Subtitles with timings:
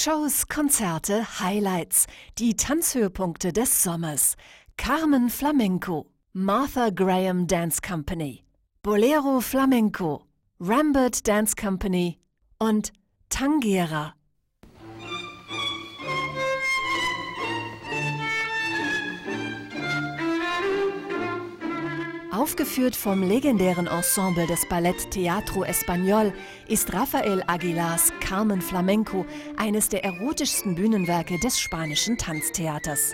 [0.00, 2.06] Shows, Konzerte, Highlights,
[2.38, 4.36] die Tanzhöhepunkte des Sommers.
[4.76, 8.44] Carmen Flamenco, Martha Graham Dance Company,
[8.84, 10.24] Bolero Flamenco,
[10.60, 12.20] Rambert Dance Company
[12.60, 12.92] und
[13.28, 14.14] Tangera.
[22.38, 26.32] Aufgeführt vom legendären Ensemble des Ballett Teatro Español
[26.68, 29.26] ist Rafael Aguilars Carmen Flamenco
[29.56, 33.12] eines der erotischsten Bühnenwerke des spanischen Tanztheaters.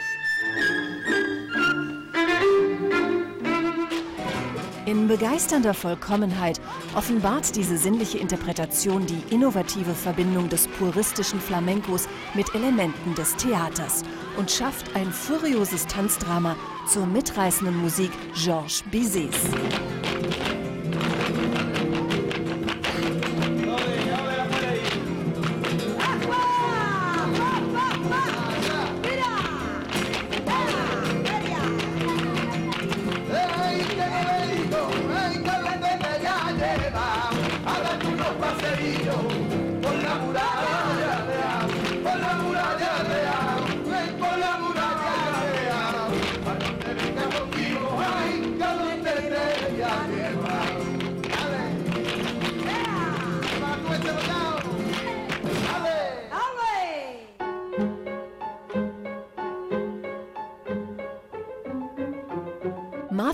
[5.05, 6.63] In begeisternder Vollkommenheit
[6.97, 14.03] offenbart diese sinnliche Interpretation die innovative Verbindung des puristischen Flamencos mit Elementen des Theaters
[14.39, 16.57] und schafft ein furioses Tanzdrama
[16.91, 19.41] zur mitreißenden Musik Georges Bizets.
[37.67, 39.34] hagan unos paseillos.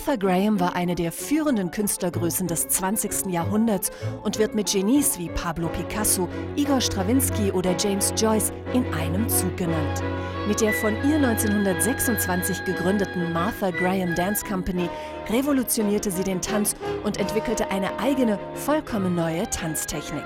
[0.00, 3.26] Martha Graham war eine der führenden Künstlergrößen des 20.
[3.26, 3.90] Jahrhunderts
[4.22, 9.54] und wird mit Genies wie Pablo Picasso, Igor Strawinski oder James Joyce in einem Zug
[9.58, 10.02] genannt.
[10.48, 14.88] Mit der von ihr 1926 gegründeten Martha Graham Dance Company
[15.28, 20.24] revolutionierte sie den Tanz und entwickelte eine eigene, vollkommen neue Tanztechnik.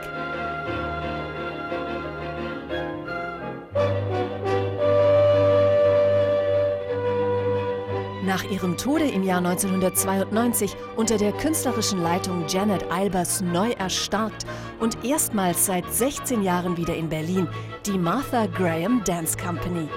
[8.26, 14.46] Nach ihrem Tode im Jahr 1992 unter der künstlerischen Leitung Janet Albers neu erstarkt
[14.80, 17.48] und erstmals seit 16 Jahren wieder in Berlin
[17.84, 19.88] die Martha Graham Dance Company.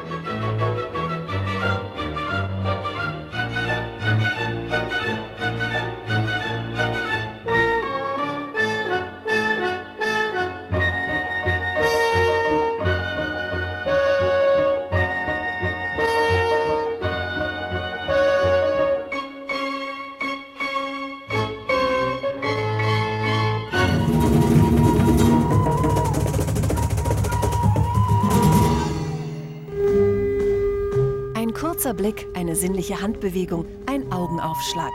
[31.78, 34.92] Kurzer Blick, eine sinnliche Handbewegung, ein Augenaufschlag.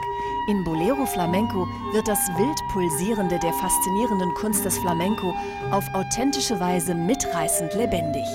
[0.49, 5.33] In Bolero Flamenco wird das wild pulsierende der faszinierenden Kunst des Flamenco
[5.71, 8.25] auf authentische Weise mitreißend lebendig.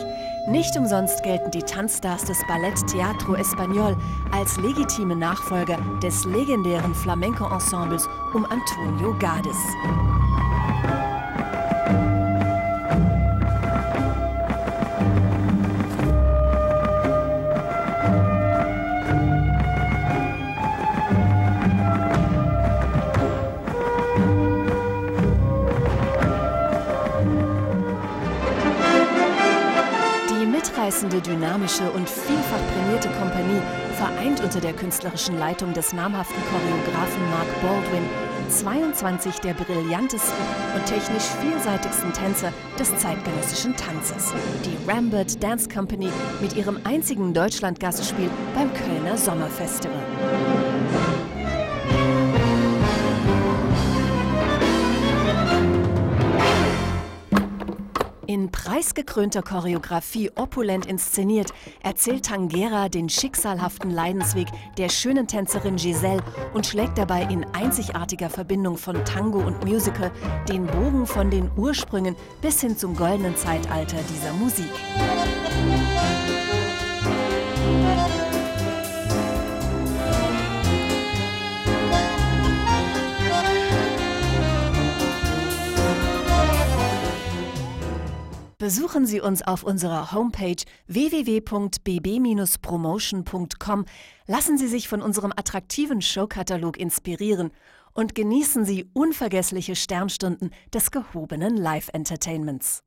[0.48, 3.94] Nicht umsonst gelten die Tanzstars des Ballett Teatro Español
[4.32, 9.58] als legitime Nachfolger des legendären Flamenco-Ensembles um Antonio Gades.
[30.88, 33.60] Mitreißende, dynamische und vielfach prämierte Kompanie
[33.96, 38.08] vereint unter der künstlerischen Leitung des namhaften Choreografen Mark Baldwin
[38.48, 40.38] 22 der brillantesten
[40.74, 44.32] und technisch vielseitigsten Tänzer des zeitgenössischen Tanzes.
[44.64, 46.08] Die Rambert Dance Company
[46.40, 50.77] mit ihrem einzigen Deutschland-Gastspiel beim Kölner Sommerfestival.
[58.30, 66.22] In preisgekrönter Choreografie opulent inszeniert, erzählt Tangera den schicksalhaften Leidensweg der schönen Tänzerin Giselle
[66.52, 70.10] und schlägt dabei in einzigartiger Verbindung von Tango und Musical
[70.46, 74.68] den Bogen von den Ursprüngen bis hin zum goldenen Zeitalter dieser Musik.
[88.68, 93.86] Besuchen Sie uns auf unserer Homepage www.bb-promotion.com,
[94.26, 97.50] lassen Sie sich von unserem attraktiven Showkatalog inspirieren
[97.94, 102.82] und genießen Sie unvergessliche Sternstunden des gehobenen Live-Entertainments.